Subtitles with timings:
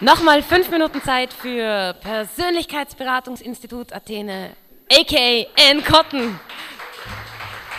[0.00, 4.50] Nochmal fünf Minuten Zeit für Persönlichkeitsberatungsinstitut Athene,
[4.90, 6.40] aka Ann Cotton.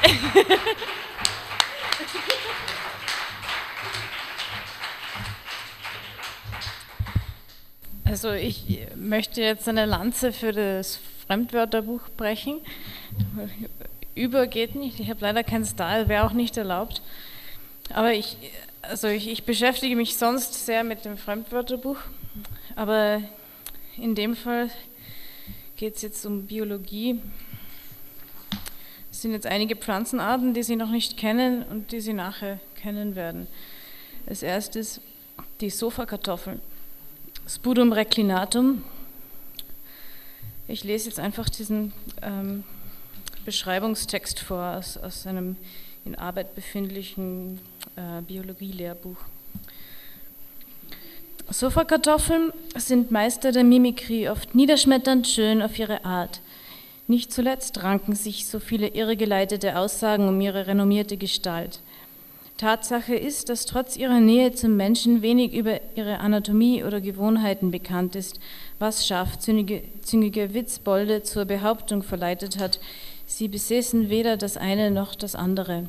[8.07, 12.61] Also ich möchte jetzt eine Lanze für das Fremdwörterbuch brechen.
[14.13, 17.02] Über geht nicht, ich habe leider keinen Style, wäre auch nicht erlaubt.
[17.93, 18.38] Aber ich,
[18.89, 21.97] also ich, ich beschäftige mich sonst sehr mit dem Fremdwörterbuch,
[22.75, 23.21] aber
[23.97, 24.69] in dem Fall
[25.75, 27.21] geht es jetzt um Biologie.
[29.11, 33.16] Es sind jetzt einige Pflanzenarten, die Sie noch nicht kennen und die Sie nachher kennen
[33.16, 33.47] werden.
[34.27, 35.02] Als erstes
[35.61, 36.59] die Sofakartoffeln.
[37.47, 38.83] Spudum reclinatum.
[40.67, 42.63] Ich lese jetzt einfach diesen ähm,
[43.45, 45.55] Beschreibungstext vor aus, aus einem
[46.03, 47.59] in Arbeit befindlichen
[47.95, 49.17] äh, Biologielehrbuch.
[51.49, 56.41] Sofakartoffeln sind Meister der Mimikrie, oft niederschmetternd schön auf ihre Art.
[57.07, 61.81] Nicht zuletzt ranken sich so viele irregeleitete Aussagen um ihre renommierte Gestalt.
[62.57, 68.15] Tatsache ist, dass trotz ihrer Nähe zum Menschen wenig über ihre Anatomie oder Gewohnheiten bekannt
[68.15, 68.39] ist,
[68.80, 72.80] was scharfzüngige Witzbolde zur Behauptung verleitet hat,
[73.25, 75.83] sie besäßen weder das eine noch das andere.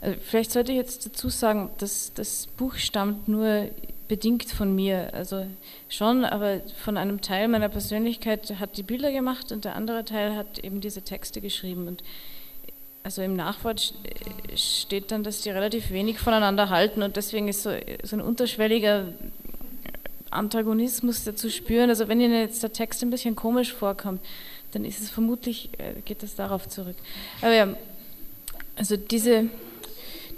[0.00, 3.70] Also vielleicht sollte ich jetzt dazu sagen, dass das Buch stammt nur
[4.08, 5.46] bedingt von mir, also
[5.88, 10.36] schon, aber von einem Teil meiner Persönlichkeit hat die Bilder gemacht und der andere Teil
[10.36, 12.04] hat eben diese Texte geschrieben und
[13.02, 13.94] also im Nachwort
[14.56, 17.70] steht dann, dass die relativ wenig voneinander halten und deswegen ist so,
[18.02, 19.12] so ein unterschwelliger
[20.30, 21.88] Antagonismus dazu spüren.
[21.88, 24.20] Also wenn Ihnen jetzt der Text ein bisschen komisch vorkommt,
[24.72, 26.96] dann ist es vermutlich, äh, geht das darauf zurück.
[27.40, 27.76] Aber ja,
[28.74, 29.48] also diese,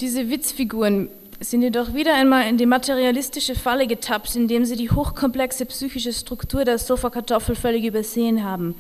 [0.01, 1.09] diese Witzfiguren
[1.41, 6.65] sind jedoch wieder einmal in die materialistische Falle getappt, indem sie die hochkomplexe psychische Struktur
[6.65, 8.75] der Sofakartoffel völlig übersehen haben.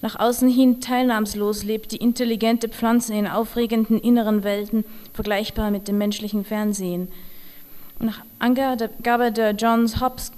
[0.00, 5.98] Nach außen hin teilnahmslos lebt die intelligente Pflanze in aufregenden inneren Welten, vergleichbar mit dem
[5.98, 7.08] menschlichen Fernsehen.
[8.00, 10.32] Nach Angabe der Johns, Hopkins,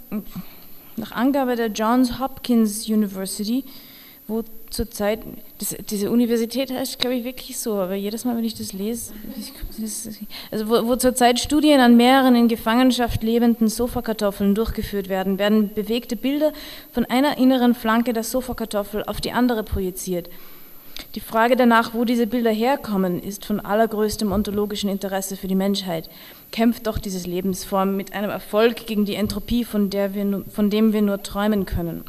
[0.97, 3.65] nach Angabe der Johns Hopkins University
[4.29, 4.43] wo
[4.77, 5.21] zurzeit,
[5.91, 9.13] diese Universität heißt, glaube ich, wirklich so, aber jedes Mal, wenn ich das lese,
[10.51, 16.15] also wo, wo zurzeit Studien an mehreren in Gefangenschaft lebenden Sofakartoffeln durchgeführt werden, werden bewegte
[16.15, 16.53] Bilder
[16.93, 20.29] von einer inneren Flanke der Sofakartoffel auf die andere projiziert.
[21.15, 26.09] Die Frage danach, wo diese Bilder herkommen, ist von allergrößtem ontologischen Interesse für die Menschheit.
[26.53, 30.93] Kämpft doch diese Lebensform mit einem Erfolg gegen die Entropie, von, der wir, von dem
[30.93, 32.05] wir nur träumen können.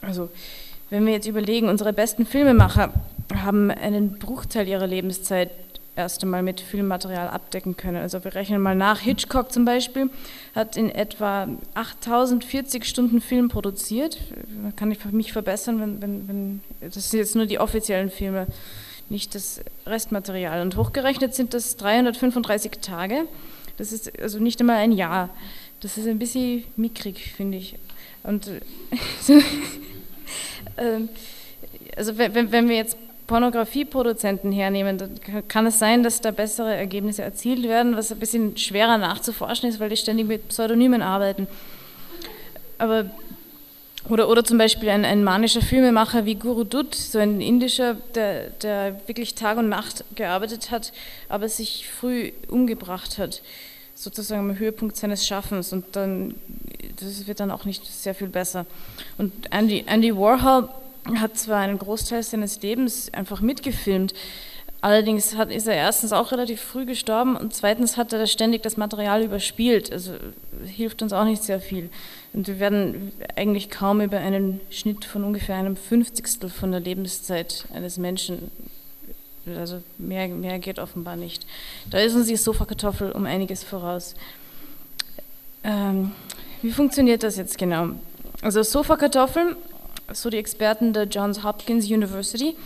[0.00, 0.28] Also
[0.90, 2.92] wenn wir jetzt überlegen, unsere besten Filmemacher
[3.34, 5.50] haben einen Bruchteil ihrer Lebenszeit
[5.96, 7.98] erst einmal mit Filmmaterial abdecken können.
[7.98, 9.00] Also wir rechnen mal nach.
[9.00, 10.10] Hitchcock zum Beispiel
[10.54, 14.18] hat in etwa 8040 Stunden Film produziert.
[14.76, 18.46] Kann ich mich verbessern, wenn, wenn, wenn das sind jetzt nur die offiziellen Filme,
[19.08, 20.62] nicht das Restmaterial.
[20.62, 23.26] Und hochgerechnet sind das 335 Tage.
[23.76, 25.30] Das ist also nicht einmal ein Jahr.
[25.80, 27.76] Das ist ein bisschen mickrig, finde ich.
[28.22, 28.48] Und
[31.96, 32.96] also wenn, wenn wir jetzt
[33.26, 38.56] Pornografieproduzenten hernehmen, dann kann es sein, dass da bessere Ergebnisse erzielt werden, was ein bisschen
[38.56, 41.46] schwerer nachzuforschen ist, weil die ständig mit Pseudonymen arbeiten.
[42.76, 43.06] Aber
[44.10, 48.50] oder, oder zum Beispiel ein, ein manischer Filmemacher wie Guru Dutt, so ein indischer, der,
[48.50, 50.92] der wirklich Tag und Nacht gearbeitet hat,
[51.30, 53.40] aber sich früh umgebracht hat,
[53.94, 55.72] sozusagen am Höhepunkt seines Schaffens.
[55.72, 56.34] Und dann
[57.00, 58.66] das wird dann auch nicht sehr viel besser.
[59.18, 60.68] Und Andy, Andy Warhol
[61.16, 64.14] hat zwar einen Großteil seines Lebens einfach mitgefilmt,
[64.80, 68.76] allerdings hat, ist er erstens auch relativ früh gestorben und zweitens hat er ständig das
[68.76, 70.12] Material überspielt, also
[70.66, 71.90] hilft uns auch nicht sehr viel.
[72.32, 77.66] Und wir werden eigentlich kaum über einen Schnitt von ungefähr einem Fünfzigstel von der Lebenszeit
[77.72, 78.50] eines Menschen
[79.46, 81.46] also mehr, mehr geht offenbar nicht.
[81.90, 84.14] Da ist uns die Sofakartoffel um einiges voraus.
[85.62, 86.12] Ähm,
[86.64, 87.90] wie funktioniert das jetzt genau?
[88.40, 89.54] Also Sofakartoffeln,
[90.14, 92.56] so die Experten der Johns Hopkins University,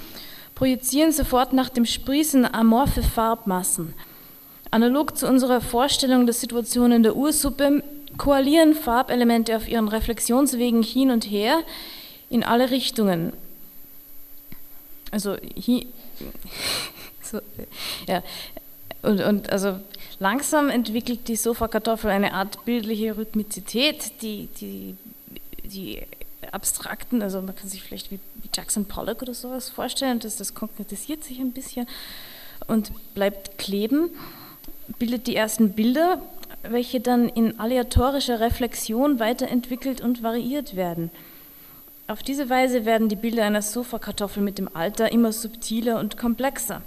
[0.55, 3.95] projizieren sofort nach dem Sprießen amorphe Farbmassen.
[4.71, 7.83] Analog zu unserer Vorstellung der Situation in der Ursuppe
[8.17, 11.59] koalieren Farbelemente auf ihren Reflexionswegen hin und her
[12.31, 13.33] in alle Richtungen.
[15.11, 15.87] Also hier,
[17.21, 17.41] so,
[18.06, 18.23] ja,
[19.03, 19.81] und, und also
[20.19, 24.97] Langsam entwickelt die Sofakartoffel eine Art bildliche Rhythmizität, die, die,
[25.65, 26.03] die
[26.50, 30.55] abstrakten, also man kann sich vielleicht wie, wie Jackson Pollock oder sowas vorstellen, dass das
[30.55, 31.87] konkretisiert sich ein bisschen
[32.67, 34.11] und bleibt kleben,
[34.99, 36.20] bildet die ersten Bilder
[36.62, 41.11] welche dann in aleatorischer Reflexion weiterentwickelt und variiert werden.
[42.06, 46.82] Auf diese Weise werden die Bilder einer Sofakartoffel mit dem Alter immer subtiler und komplexer.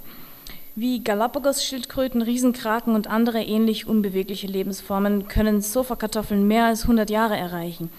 [0.74, 7.90] Wie Galapagos-Schildkröten, Riesenkraken und andere ähnlich unbewegliche Lebensformen können Sofakartoffeln mehr als 100 Jahre erreichen.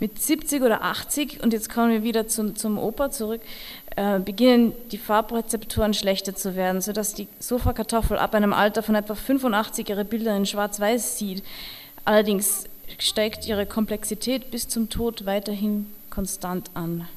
[0.00, 3.40] Mit 70 oder 80, und jetzt kommen wir wieder zum, zum Opa zurück,
[3.96, 9.14] äh, beginnen die Farbrezeptoren schlechter zu werden, sodass die Sofakartoffel ab einem Alter von etwa
[9.14, 11.42] 85 ihre Bilder in Schwarz-Weiß sieht.
[12.04, 12.64] Allerdings
[12.98, 17.08] steigt ihre Komplexität bis zum Tod weiterhin konstant an.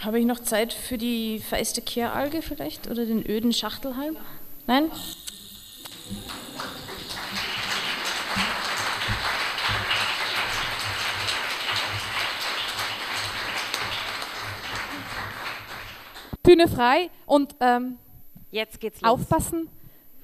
[0.00, 4.16] Habe ich noch Zeit für die feiste Kehralge vielleicht oder den öden Schachtelhalm?
[4.66, 4.90] Nein?
[16.42, 17.98] Bühne frei und ähm,
[18.50, 19.10] Jetzt geht's los.
[19.12, 19.68] aufpassen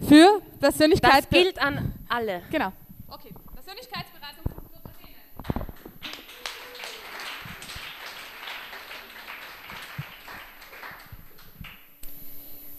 [0.00, 1.25] für Persönlichkeit.
[1.25, 2.43] Das gilt an alle.
[2.50, 2.73] Genau.
[3.08, 3.32] Okay.
[3.55, 5.67] Persönlichkeitsberatung von Kurt Athene.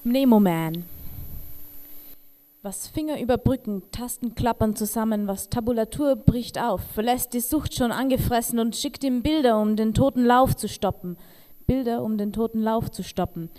[0.07, 0.85] Mnemoman.
[2.61, 8.57] Was Finger überbrücken, Tasten klappern zusammen, was Tabulatur bricht auf, verlässt die Sucht schon angefressen
[8.59, 11.17] und schickt ihm Bilder, um den toten Lauf zu stoppen.
[11.65, 13.49] Bilder, um den toten Lauf zu stoppen.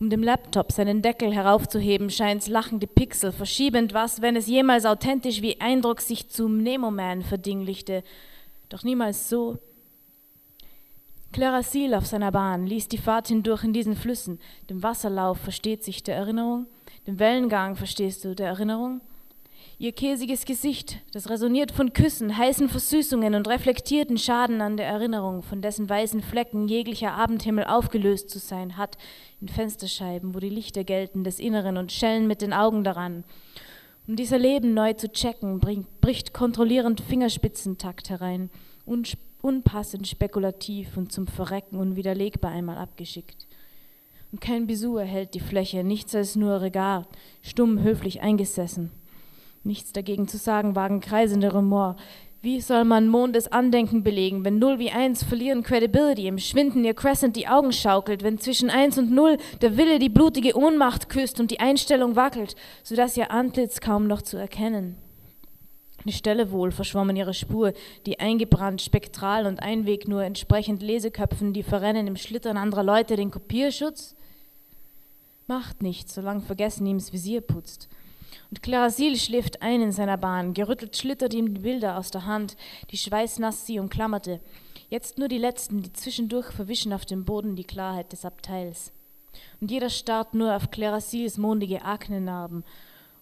[0.00, 4.86] Um dem Laptop seinen Deckel heraufzuheben, scheint's lachen die Pixel, verschiebend was, wenn es jemals
[4.86, 8.02] authentisch wie Eindruck sich zum Nemoman verdinglichte.
[8.70, 9.58] Doch niemals so.
[11.36, 14.38] Clarasil auf seiner Bahn ließ die Fahrt hindurch in diesen Flüssen.
[14.70, 16.64] Dem Wasserlauf versteht sich der Erinnerung,
[17.06, 19.02] dem Wellengang verstehst du der Erinnerung.
[19.78, 25.42] Ihr käsiges Gesicht, das resoniert von Küssen, heißen Versüßungen und reflektierten Schaden an der Erinnerung,
[25.42, 28.96] von dessen weißen Flecken jeglicher Abendhimmel aufgelöst zu sein hat,
[29.42, 33.24] in Fensterscheiben, wo die Lichter gelten des Inneren und schellen mit den Augen daran.
[34.08, 38.48] Um dieser Leben neu zu checken, bringt, bricht kontrollierend Fingerspitzentakt herein,
[39.42, 43.46] unpassend spekulativ und zum Verrecken unwiderlegbar einmal abgeschickt.
[44.32, 47.08] Und kein Bisou erhält die Fläche, nichts als nur Regard,
[47.42, 48.90] stumm höflich eingesessen.
[49.62, 51.96] Nichts dagegen zu sagen wagen kreisende Rumor.
[52.42, 56.94] Wie soll man Mondes Andenken belegen, wenn Null wie Eins verlieren Credibility, im Schwinden ihr
[56.94, 61.40] Crescent die Augen schaukelt, wenn zwischen Eins und Null der Wille die blutige Ohnmacht küsst
[61.40, 62.54] und die Einstellung wackelt,
[62.84, 64.96] sodass ihr Antlitz kaum noch zu erkennen?
[66.06, 67.72] Eine Stelle wohl verschwommen ihre Spur,
[68.06, 73.32] die eingebrannt, spektral und Einweg nur entsprechend Leseköpfen, die verrennen im Schlittern anderer Leute den
[73.32, 74.14] Kopierschutz?
[75.48, 77.88] Macht nichts, solange Vergessen ihm's Visier putzt.
[78.50, 82.56] Und Clarasil schläft ein in seiner Bahn, gerüttelt schlittert ihm die Bilder aus der Hand,
[82.92, 84.38] die schweißnass sie umklammerte.
[84.88, 88.92] Jetzt nur die letzten, die zwischendurch verwischen auf dem Boden die Klarheit des Abteils.
[89.60, 92.62] Und jeder starrt nur auf Clarasils mondige Aknenarben.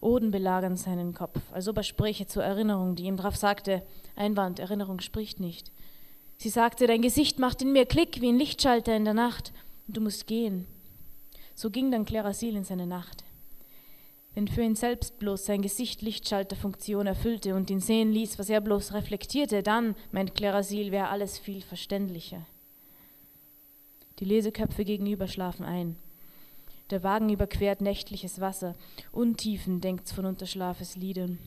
[0.04, 3.82] Oden belagern seinen Kopf, als ob er spräche zur Erinnerung, die ihm drauf sagte,
[4.16, 5.72] Einwand, Erinnerung spricht nicht.
[6.36, 9.52] Sie sagte, dein Gesicht macht in mir Klick wie ein Lichtschalter in der Nacht
[9.86, 10.66] und du musst gehen.
[11.54, 13.24] So ging dann Clarasil in seine Nacht.
[14.34, 18.60] Wenn für ihn selbst bloß sein Gesicht Lichtschalterfunktion erfüllte und ihn sehen ließ, was er
[18.60, 22.44] bloß reflektierte, dann, meint Clarasil, wäre alles viel verständlicher.
[24.18, 25.96] Die Leseköpfe gegenüber schlafen ein.
[26.90, 28.74] Der Wagen überquert nächtliches Wasser,
[29.10, 31.38] Untiefen denkt's von Unterschlafes Liedern.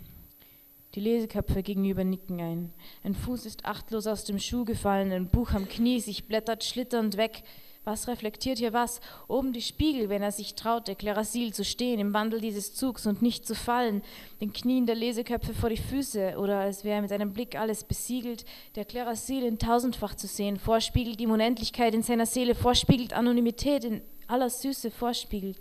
[0.96, 2.74] Die Leseköpfe gegenüber nicken ein.
[3.04, 7.18] Ein Fuß ist achtlos aus dem Schuh gefallen, ein Buch am Knie, sich blättert schlitternd
[7.18, 7.44] weg,
[7.88, 9.00] was reflektiert hier was?
[9.28, 13.24] Oben die Spiegel, wenn er sich traute, Clarasil zu stehen im Wandel dieses Zugs und
[13.24, 14.04] nicht zu fallen,
[14.42, 18.46] den Knien der Leseköpfe vor die Füße oder als wäre mit einem Blick alles besiegelt,
[18.76, 24.02] der Clarasil in tausendfach zu sehen, vorspiegelt ihm Unendlichkeit in seiner Seele, vorspiegelt Anonymität in
[24.28, 25.58] aller Süße, vorspiegelt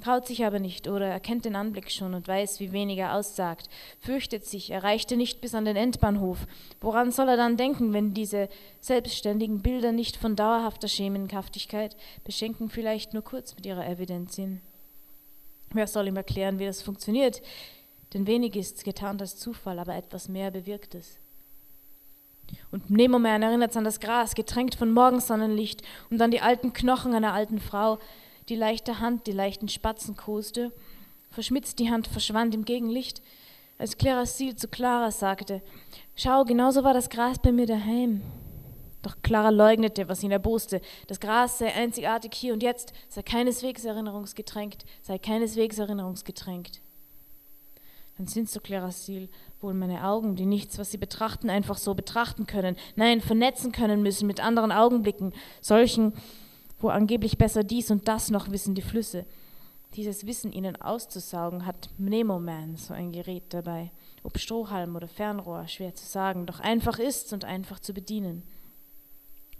[0.00, 3.68] traut sich aber nicht oder erkennt den Anblick schon und weiß, wie wenig er aussagt,
[3.98, 6.46] fürchtet sich, erreichte nicht bis an den Endbahnhof.
[6.80, 8.48] Woran soll er dann denken, wenn diese
[8.80, 14.60] selbstständigen Bilder nicht von dauerhafter Schemenhaftigkeit beschenken vielleicht nur kurz mit ihrer Evidenz sind?
[15.72, 17.42] Wer soll ihm erklären, wie das funktioniert?
[18.12, 21.20] Denn wenig ist getan als Zufall, aber etwas mehr bewirkt es.
[22.72, 27.32] Und Nemoman erinnert an das Gras, getränkt von Morgensonnenlicht, und an die alten Knochen einer
[27.32, 27.98] alten Frau,
[28.50, 30.72] die leichte Hand, die leichten Spatzen koste.
[31.30, 33.22] Verschmitzt die Hand verschwand im Gegenlicht,
[33.78, 35.62] als Clarasil zu Clara sagte,
[36.14, 38.20] Schau, genauso war das Gras bei mir daheim.
[39.00, 40.82] Doch Clara leugnete, was ihn erboste.
[41.06, 46.82] Das Gras sei einzigartig hier und jetzt, sei keineswegs erinnerungsgetränkt, sei keineswegs erinnerungsgetränkt.
[48.18, 49.30] Dann sind so Clarasil
[49.62, 52.76] wohl meine Augen, die nichts, was sie betrachten, einfach so betrachten können.
[52.96, 56.12] Nein, vernetzen können müssen mit anderen Augenblicken, solchen,
[56.80, 59.26] wo angeblich besser dies und das noch wissen die Flüsse.
[59.94, 63.90] Dieses Wissen ihnen auszusaugen, hat Mnemoman so ein Gerät dabei.
[64.22, 68.44] Ob Strohhalm oder Fernrohr, schwer zu sagen, doch einfach ist's und einfach zu bedienen.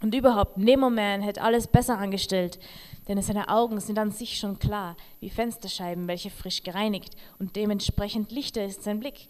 [0.03, 2.59] Und überhaupt, Nemoman hätte alles besser angestellt,
[3.07, 8.33] denn seine Augen sind an sich schon klar, wie Fensterscheiben, welche frisch gereinigt, und dementsprechend
[8.33, 9.29] lichter ist sein Blick.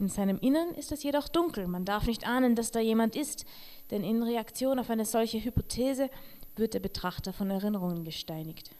[0.00, 3.44] In seinem Innern ist es jedoch dunkel, man darf nicht ahnen, dass da jemand ist,
[3.90, 6.10] denn in Reaktion auf eine solche Hypothese
[6.58, 8.70] wird der Betrachter von Erinnerungen gesteinigt.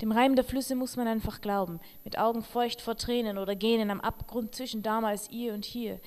[0.00, 3.90] Dem Reim der Flüsse muss man einfach glauben, mit Augen feucht vor Tränen oder gähnen
[3.90, 6.00] am Abgrund zwischen damals ihr und hier.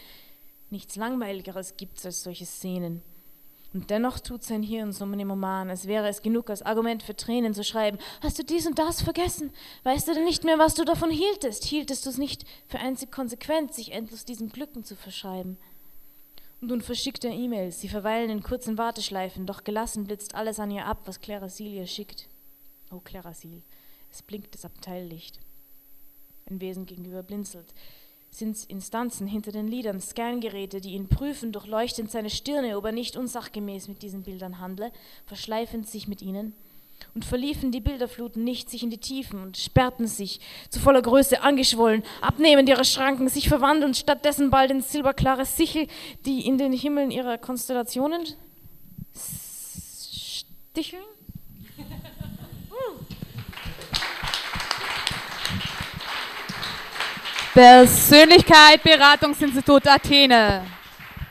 [0.70, 3.02] Nichts Langweiligeres gibt's als solche Szenen.
[3.74, 7.16] Und dennoch tut sein Hirn so im Roman, als wäre es genug als Argument für
[7.16, 7.98] Tränen zu schreiben.
[8.22, 9.52] Hast du dies und das vergessen?
[9.84, 11.64] Weißt du denn nicht mehr, was du davon hieltest?
[11.66, 15.58] Hieltest du es nicht für einzig konsequent, sich endlos diesen Glücken zu verschreiben?
[16.62, 20.86] Nun verschickt er E-Mails, sie verweilen in kurzen Warteschleifen, doch gelassen blitzt alles an ihr
[20.86, 22.30] ab, was Clara Sil ihr schickt.
[22.92, 23.64] Oh, Clara Sil,
[24.12, 25.40] es blinkt das Abteillicht.
[26.46, 27.74] Ein Wesen gegenüber blinzelt
[28.32, 33.18] sind Instanzen hinter den Liedern, Scangeräte, die ihn prüfen, durchleuchtend seine Stirne, ob er nicht
[33.18, 34.92] unsachgemäß mit diesen Bildern handle,
[35.26, 36.54] verschleifend sich mit ihnen.
[37.14, 40.40] Und verliefen die Bilderfluten nicht sich in die Tiefen und sperrten sich,
[40.70, 45.88] zu voller Größe angeschwollen, abnehmend ihre Schranken, sich verwandeln stattdessen bald in silberklare Sichel,
[46.26, 48.22] die in den Himmeln ihrer Konstellationen
[50.72, 51.04] sticheln?
[57.54, 60.64] Persönlichkeit Beratungsinstitut Athene.